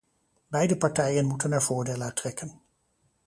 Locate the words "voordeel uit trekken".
1.61-2.61